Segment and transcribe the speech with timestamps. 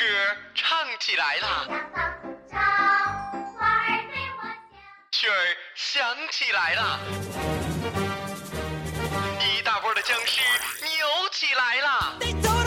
[0.00, 0.06] 歌
[0.54, 1.68] 唱起来了，
[5.12, 6.98] 曲儿响起来了，
[9.40, 10.40] 一大波的僵尸
[10.80, 12.59] 扭起来了。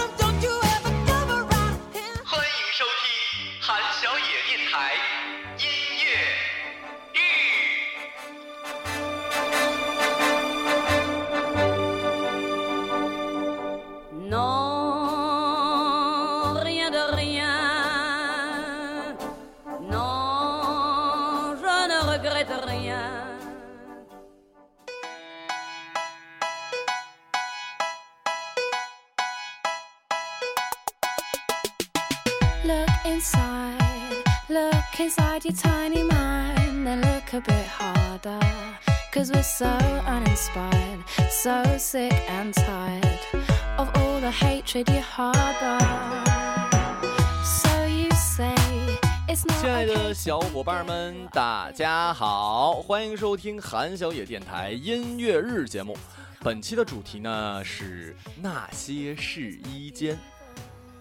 [49.61, 55.97] 亲爱的小伙伴们大家好欢迎收听韩小野电台音乐日节目。
[56.41, 60.19] 本期的主题呢是那些试衣间。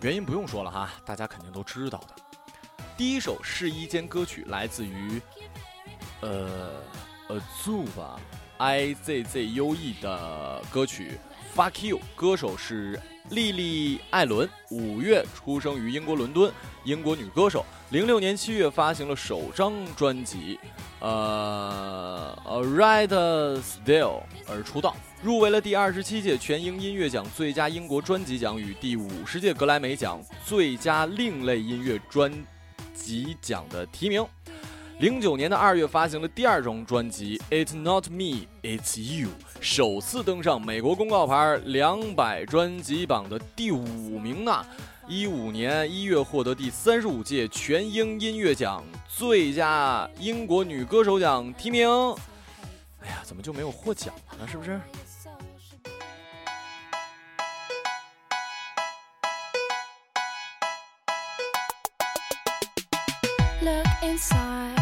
[0.01, 2.15] 原因不用说了哈大家肯定都知道的。
[2.97, 5.21] 第一首试衣间歌曲来自于
[6.21, 6.71] 呃
[7.33, 8.21] 呃 Zoo 吧
[8.59, 11.19] ，I Z Z U E 的歌曲
[11.57, 16.53] Fuck You，歌手是莉莉艾伦，五月出生于英国伦敦，
[16.85, 17.65] 英国女歌手。
[17.89, 20.59] 零六年七月发行了首张专辑，
[21.01, 23.09] 呃《A Right
[23.63, 23.87] Still》
[24.47, 32.31] 而出道，入围了第二十七届全英音乐奖最佳英国专辑奖与第五十届格莱美奖最佳另类音乐专
[32.93, 34.23] 辑奖的提名。
[35.03, 39.31] 零九年的二月发行了第二张专辑《It's Not Me, It's You》，
[39.61, 43.81] 首次登上美国公告牌两百专辑榜的第五
[44.21, 44.65] 名呢。
[45.09, 51.89] 一五年一月获得第三十五届全英音乐奖最佳英国女歌手奖提名。
[53.01, 54.47] 哎呀，怎么就没有获奖呢？
[54.47, 54.81] 是不是
[63.61, 64.82] ？Look inside,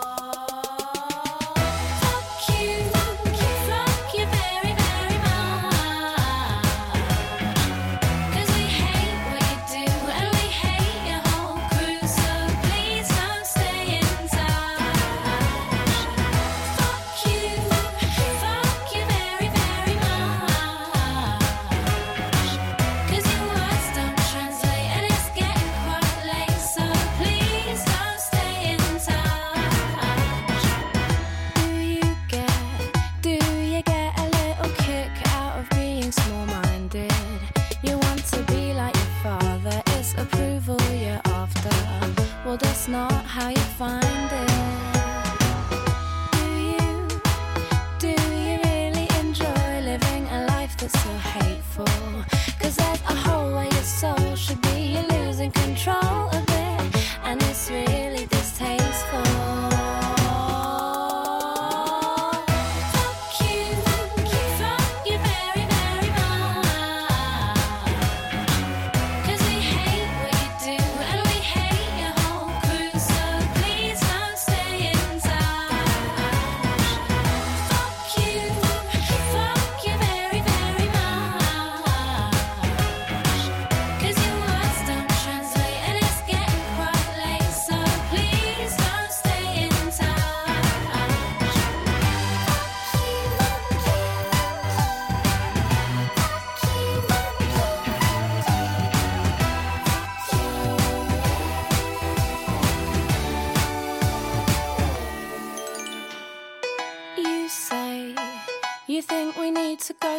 [42.91, 44.00] not how you find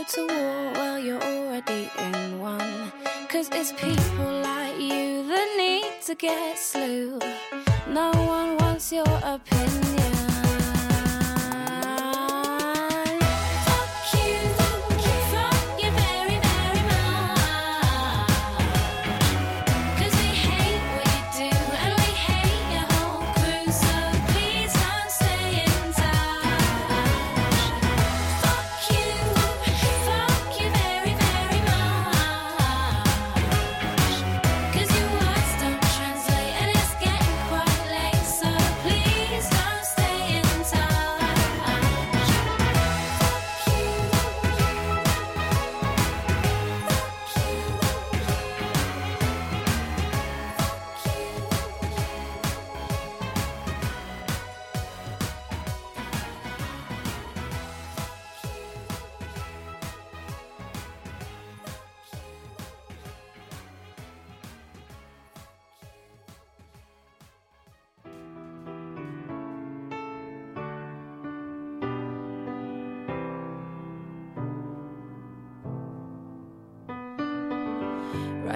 [0.09, 0.73] to war?
[0.75, 2.93] Well, you're already in one.
[3.29, 7.19] Cause it's people like you that need to get slew.
[7.89, 10.22] No one wants your opinion.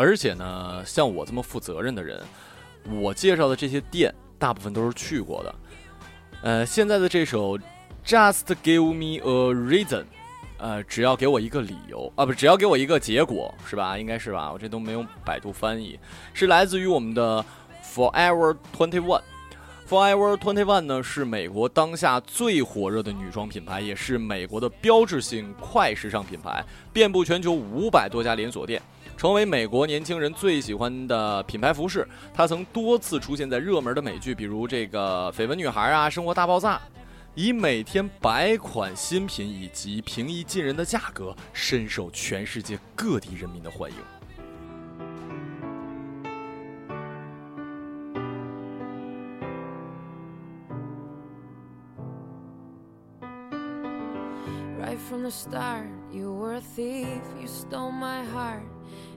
[0.00, 2.18] 而且呢，像我这么负责任的人，
[3.02, 5.54] 我介绍的这些店大部分都是去过的。
[6.40, 7.58] 呃，现在的这首
[8.02, 10.00] 《Just Give Me a Reason》，
[10.56, 13.98] 呃，只要给我一个理由啊，不，只要给我一个结果，是吧？
[13.98, 14.50] 应该是吧？
[14.50, 16.00] 我这都没有百度翻译，
[16.32, 17.44] 是来自于我们的
[17.94, 19.20] Forever Twenty One。
[19.86, 28.80] Forever Twenty One 呢是美国当下最火热的女装品牌，也是美国的标志性快时尚品牌，遍布全球五百多家连锁店，
[29.20, 32.08] 成为美国年轻人最喜欢的品牌服饰。
[32.32, 36.76] 它曾多次出现在热门的美剧，比如这个《绯闻女孩》啊，《生活大爆炸》，
[37.34, 43.96] 以每天百款新品以及平易近人的价格，深受全世界各地人民的欢迎。
[55.08, 58.62] From the startyouworthyif you stole my heart,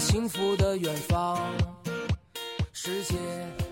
[0.00, 1.38] 幸福的远方。
[2.72, 3.16] 世界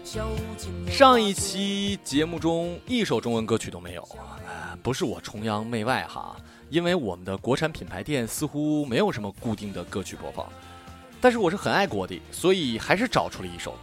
[0.04, 4.06] 像无尽上一期节目中一首中文歌曲都没有，
[4.82, 6.36] 不是我崇洋媚外哈，
[6.68, 10.46] 因为我们的国产品牌店似乎没有什么固定的歌曲播放。
[11.18, 13.74] 但是我是很爱国的，所以还是找出了一首。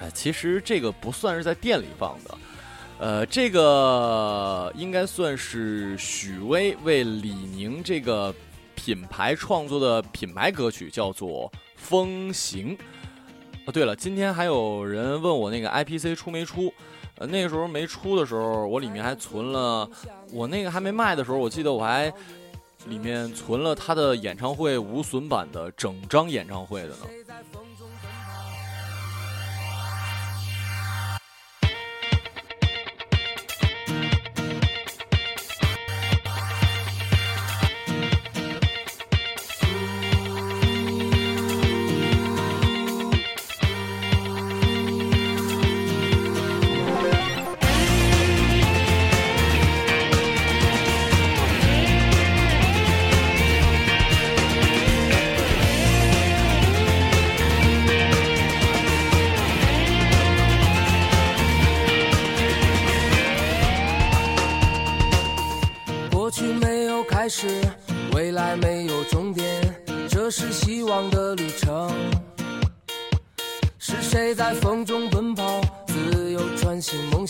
[0.00, 2.38] 哎，其实这个不算是在店里放的，
[2.98, 8.34] 呃，这个应该算是许巍为李宁这个
[8.84, 12.76] 品牌创作的品牌歌曲，叫做《风行》。
[13.64, 16.70] 哦，对了，今天还有人问我那个 IPC 出没出？
[17.14, 19.88] 呃，那个时候没出的时候，我里面还存了，
[20.30, 22.12] 我那个还没卖的时候，我记得我还
[22.86, 27.06] 里面存了他的演唱会无损版的整张演唱会的呢。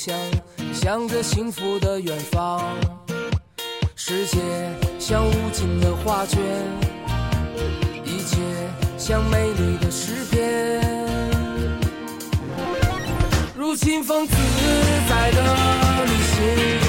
[0.04, 0.14] 想，
[0.74, 2.60] 向着幸福的远方。
[3.96, 4.38] 世界
[4.98, 6.38] 像无尽的画卷，
[8.04, 8.36] 一切
[8.98, 10.82] 像美丽的诗篇。
[13.56, 14.34] 如清风自
[15.08, 16.83] 在的旅行，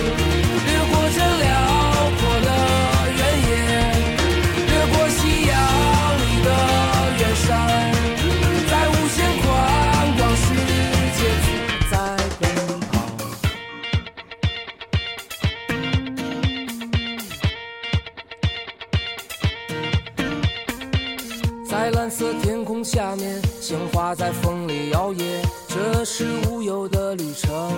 [22.46, 25.24] 天空下面，鲜花在风里摇曳，
[25.68, 27.76] 这是无忧的旅程。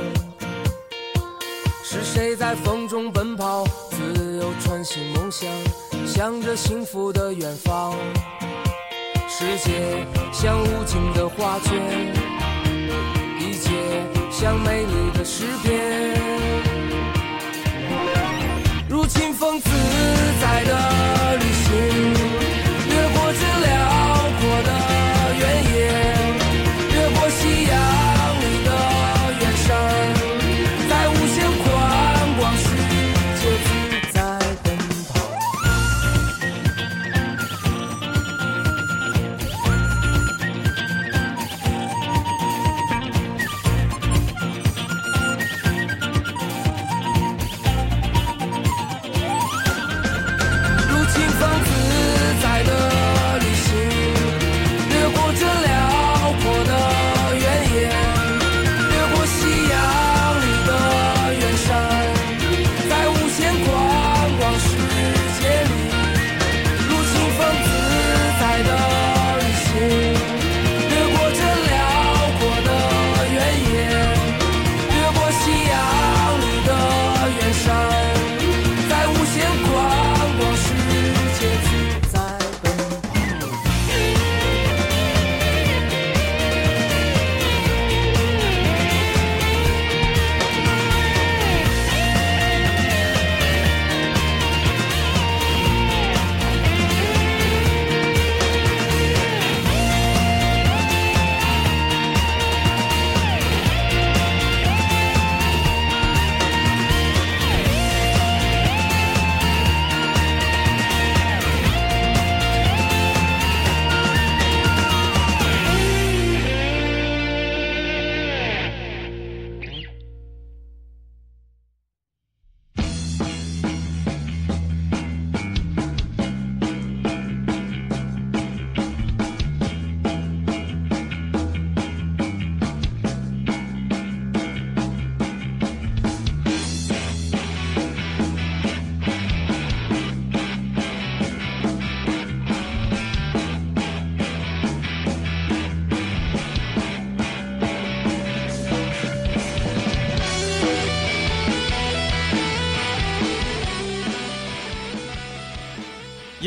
[1.86, 5.50] 是谁在风中奔跑，自由穿行梦想，
[6.06, 7.96] 向着幸福的远方。
[9.30, 11.74] 世界像无尽的画卷，
[13.40, 13.72] 一切
[14.30, 16.20] 像美丽的诗篇。
[18.90, 19.70] 如清风自
[20.42, 20.78] 在的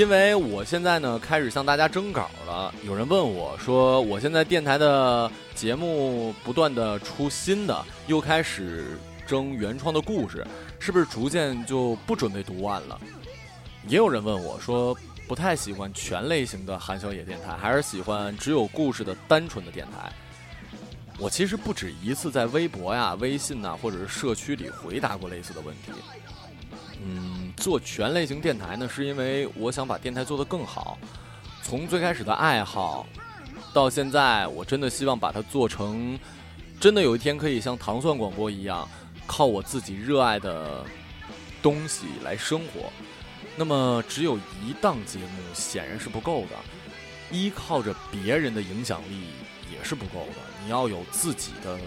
[0.01, 2.73] 因为我现在呢开始向大家征稿了。
[2.87, 10.43] 有人问我说，我现在电台的节目不断的出新的，又开始征原创的故事，
[10.79, 12.99] 是不是逐渐就不准备读完了？
[13.89, 14.97] 也有人问我说，
[15.29, 20.11] 不太喜欢全类型的韩小野电台，还是喜欢只有故事的单纯的电台？
[21.19, 25.93] 我其实不止一次在微博呀、微信呐，或者是社区里回答过类似的问题。
[27.03, 30.99] 嗯，做全类型电台呢，是因为我想把电台做得更好。
[31.63, 33.07] 从最开始的爱好，
[33.73, 36.19] 到现在，我真的希望把它做成，
[36.81, 38.89] 真的有一天可以像糖蒜广播一样，
[39.27, 40.85] 靠我自己热爱的
[41.63, 42.91] 东西来生活。
[43.57, 46.57] 那么，只有一档节目显然是不够的，
[47.31, 49.29] 依靠着别人的影响力
[49.71, 50.37] 也是不够的。
[50.65, 51.79] 你要有自己的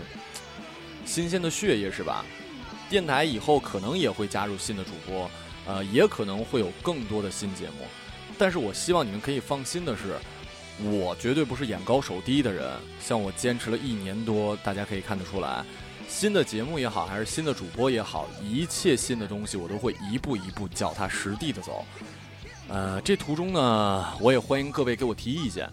[1.05, 2.23] 新鲜的血液，是吧？
[2.93, 5.27] 电台以后可能也会加入新的主播，
[5.65, 7.87] 呃，也可能会有更多的新节目。
[8.37, 10.15] 但是我希望你们可以放心的是，
[10.79, 12.71] 我绝对不是眼高手低的人。
[13.01, 15.65] 像我坚持了一年多，大家可以看得出来，
[16.07, 21.83] 新的节目也好，还是新的主播也好，一切新的东西我都会一步一步脚踏实地的走。
[22.69, 25.67] 呃，这途中呢，我也欢迎各位给我提意见，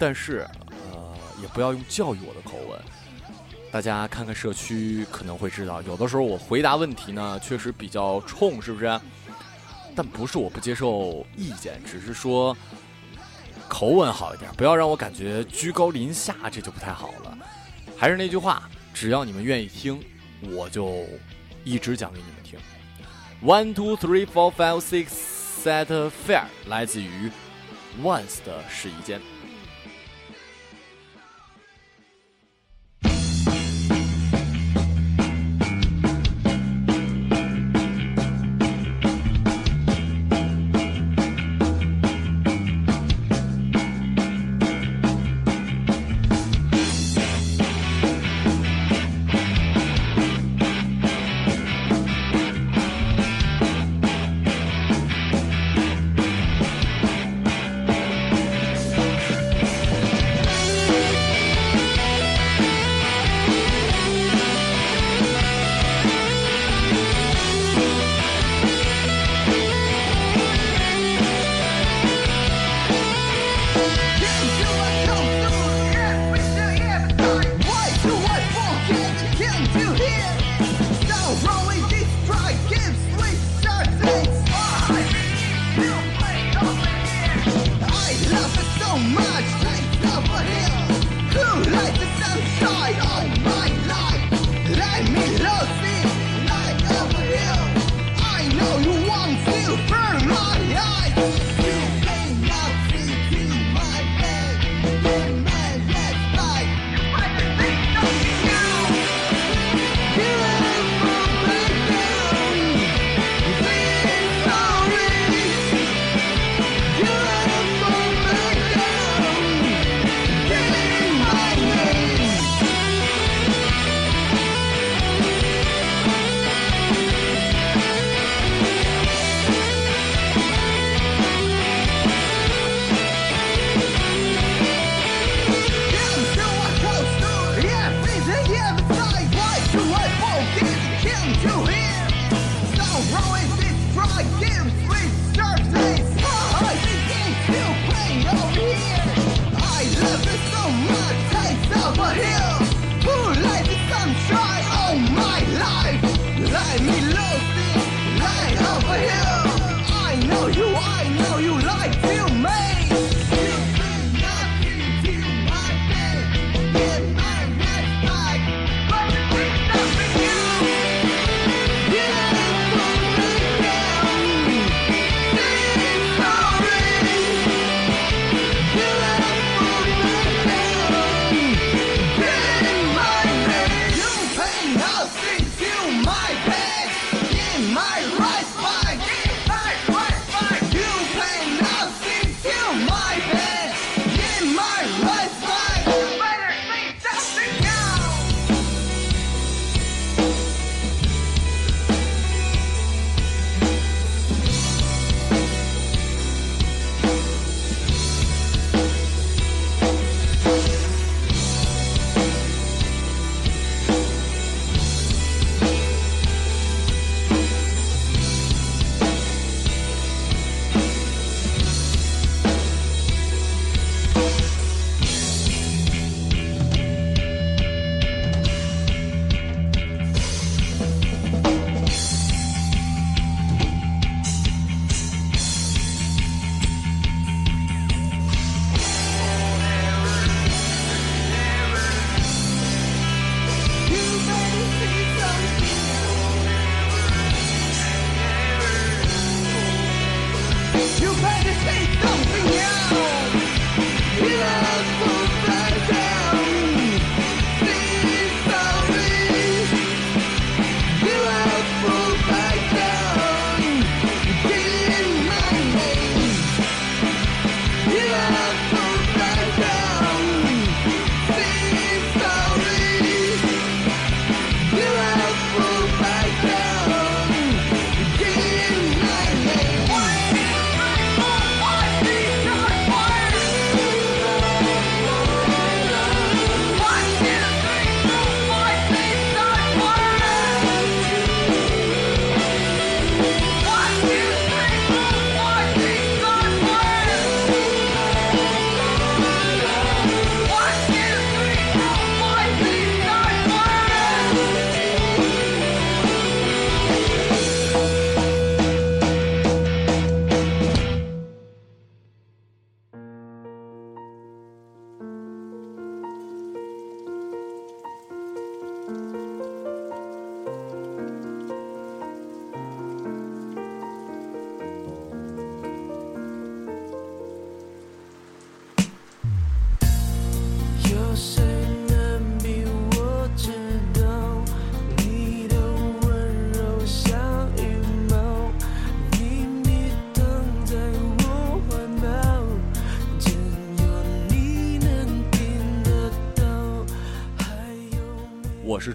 [0.00, 0.44] 但是
[0.92, 2.76] 呃，也不要用教育我的口吻。
[3.72, 9.00] 大家看看社区可能会知道，有的时候我回答问题呢，确实比较冲，是不是？
[9.94, 12.56] 但不是我不接受意见，只是说
[13.68, 17.38] 口吻好一点，不要让我感觉居高临下，这就不太好了。
[17.96, 20.02] 还是那句话，只要你们愿意听，
[20.50, 21.04] 我就
[21.62, 22.58] 一直讲给你们听。
[23.42, 25.08] One two three four five six
[25.62, 25.86] set
[26.26, 27.30] fair 来自于
[28.02, 29.20] Once 的试衣间。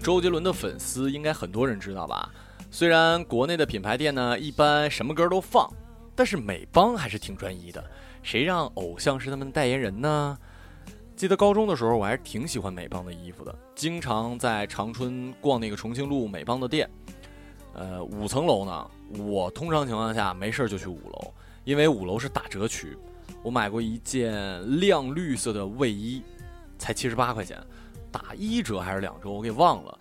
[0.06, 2.30] 周杰伦的粉丝，应该很多人知道吧？
[2.70, 5.68] 虽然国内的品牌店呢，一般什么歌都放，
[6.14, 7.84] 但是美邦还是挺专一的。
[8.22, 10.38] 谁让偶像是他们的代言人呢？
[11.16, 16.88] 记得高中的时候，我还是挺喜欢美邦的衣服的，经常在长春逛那个重庆路美邦的店。
[17.74, 18.90] 呃，五层楼呢，
[19.24, 22.96] 我通常情况下没事就去五楼，因为五楼是打折区。
[23.42, 26.22] 我买过一件亮绿色的卫衣，
[26.78, 27.60] 才七十八块钱，
[28.16, 29.98] 打一折还是两折，我给忘了。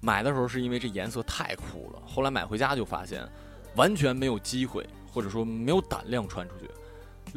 [0.00, 3.28] 买的时候是因为这颜色太酷了，后来买回家就发现，
[3.74, 6.70] 完全没有机会，或者说没有胆量穿出去。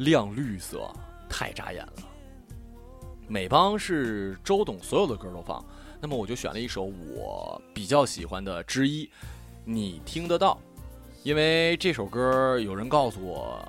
[0.04, 0.88] 亮绿色
[1.28, 1.92] 太扎眼了。
[3.26, 5.64] 美邦是周董所有的歌都放，
[6.00, 9.06] 那么我就选了一首我比较喜欢的之一，
[9.64, 10.54] 《你听得到》，
[11.24, 13.60] 因为这首歌有人告诉我，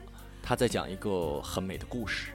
[0.44, 2.34] 他在讲一个很美的故事。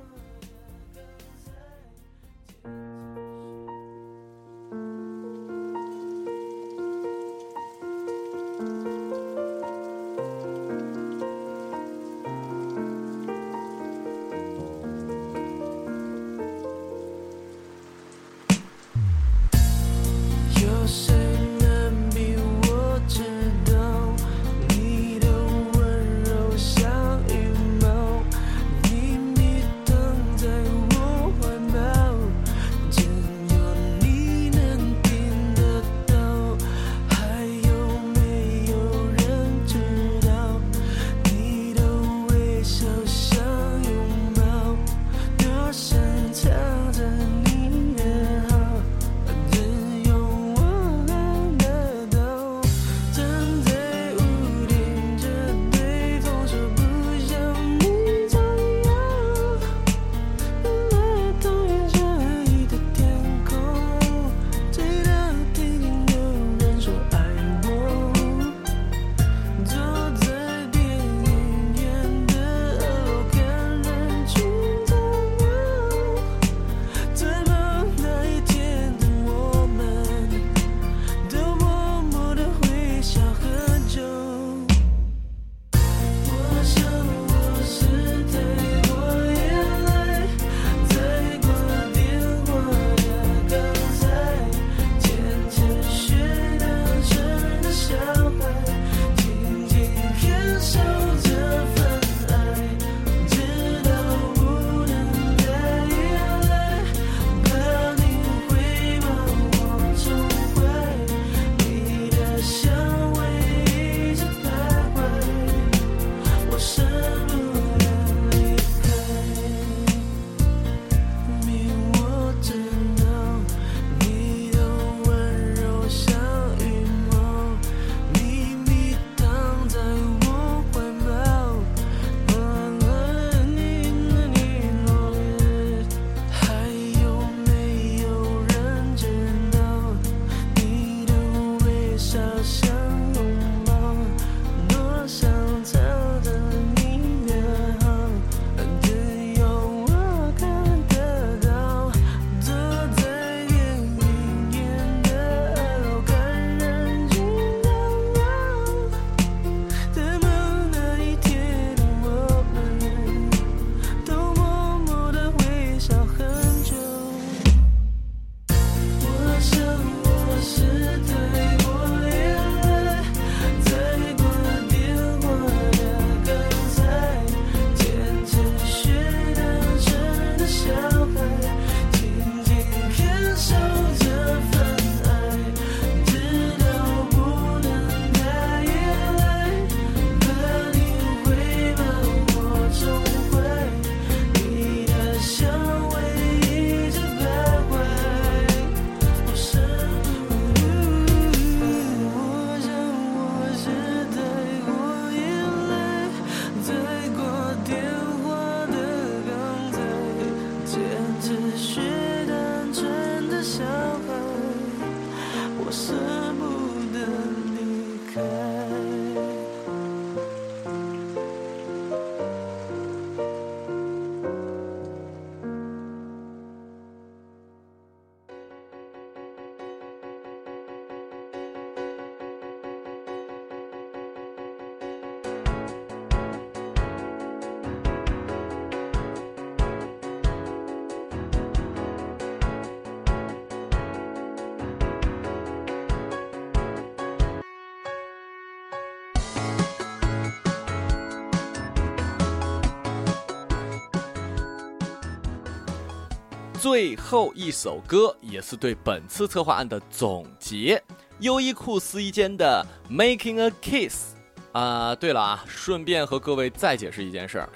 [256.68, 260.82] 最后一首歌也是对本次策划案的总结，
[261.20, 264.16] 优衣库试衣间的《Making a Kiss》
[264.58, 267.48] 啊、对了啊，顺便和各位再解释一件事儿，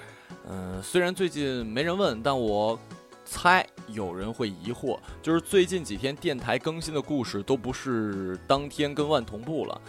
[0.47, 2.79] 嗯、虽然最近没人问，但我
[3.25, 9.81] 猜有人会疑惑，就是最近几天电台更新的故事都不是当天跟万同步了。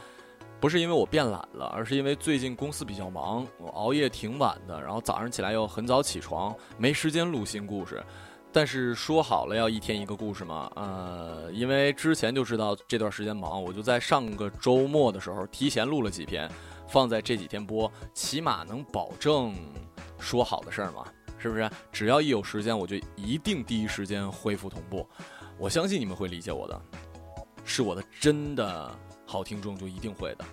[0.58, 8.02] 不是因为我变懒了，而是因为最近公司比较忙，我熬夜挺晚的，然后早上起来又很早起床，没时间录新故事。
[8.52, 16.50] 但是说好了要一天一个故事嘛，呃，因为之前就知道这段时间忙，我就在上个周末的时候提前录了几篇，
[16.86, 19.54] 放在这几天播，起码能保证
[20.18, 21.06] 说好的事儿嘛，
[21.38, 21.70] 是不是？
[21.90, 25.08] 只要一有时间，我就一定第一时间恢复同步。
[25.56, 26.82] 我相信你们会理解我的，
[27.64, 28.94] 是我的真的
[29.26, 30.44] 好听众就一定会的。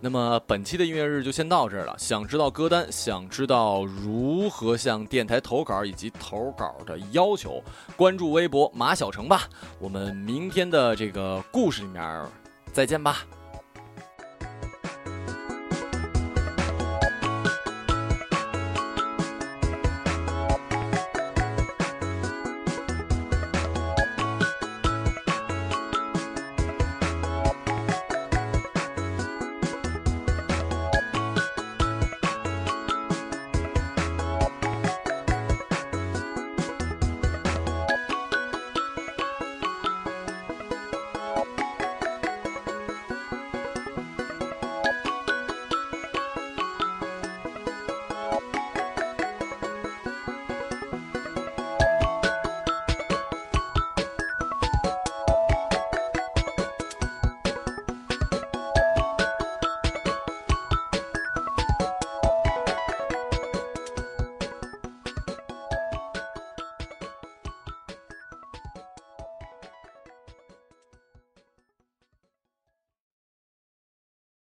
[0.00, 1.94] 那么本期的音乐日就先到这儿了。
[1.98, 7.62] 想知道歌单，想知道如何向电台投稿以及投稿的要求，
[7.96, 9.48] 关注微博马小成吧。
[9.78, 12.26] 我们明天的这个故事里面
[12.72, 13.18] 再见吧。